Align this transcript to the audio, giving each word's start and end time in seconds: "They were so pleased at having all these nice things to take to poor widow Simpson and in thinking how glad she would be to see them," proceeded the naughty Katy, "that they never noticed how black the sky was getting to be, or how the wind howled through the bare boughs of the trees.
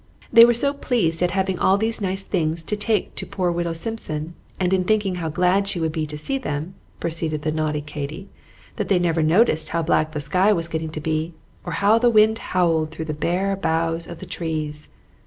"They 0.33 0.45
were 0.45 0.55
so 0.55 0.73
pleased 0.73 1.21
at 1.21 1.29
having 1.37 1.59
all 1.59 1.77
these 1.77 2.01
nice 2.01 2.23
things 2.23 2.63
to 2.63 2.75
take 2.75 3.13
to 3.13 3.25
poor 3.27 3.51
widow 3.51 3.73
Simpson 3.73 4.33
and 4.59 4.73
in 4.73 4.83
thinking 4.83 5.13
how 5.21 5.29
glad 5.29 5.67
she 5.67 5.79
would 5.79 5.91
be 5.91 6.07
to 6.07 6.17
see 6.17 6.39
them," 6.39 6.73
proceeded 6.99 7.43
the 7.43 7.51
naughty 7.51 7.81
Katy, 7.81 8.27
"that 8.77 8.87
they 8.87 8.97
never 8.97 9.21
noticed 9.21 9.69
how 9.69 9.83
black 9.83 10.13
the 10.13 10.19
sky 10.19 10.51
was 10.53 10.67
getting 10.67 10.89
to 10.89 10.99
be, 10.99 11.35
or 11.63 11.73
how 11.73 11.99
the 11.99 12.09
wind 12.09 12.39
howled 12.39 12.89
through 12.89 13.05
the 13.05 13.13
bare 13.13 13.55
boughs 13.55 14.07
of 14.07 14.17
the 14.17 14.25
trees. 14.25 14.89